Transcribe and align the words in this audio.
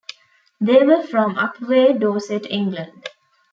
They 0.59 0.83
were 0.83 1.03
from 1.03 1.35
Upwey, 1.35 1.93
Dorset, 1.99 2.47
England. 2.49 3.07